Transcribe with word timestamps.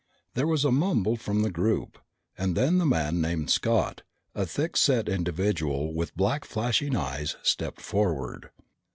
There 0.33 0.47
was 0.47 0.65
a 0.65 0.71
mumble 0.71 1.15
from 1.15 1.43
the 1.43 1.51
group 1.51 1.99
and 2.35 2.57
then 2.57 2.79
the 2.79 2.87
man 2.87 3.21
named 3.21 3.51
Scott, 3.51 4.01
a 4.33 4.47
thick 4.47 4.75
set 4.75 5.07
individual 5.07 5.93
with 5.93 6.17
black 6.17 6.43
flashing 6.43 6.95
eyes, 6.95 7.35
stepped 7.43 7.81
forward. 7.81 8.49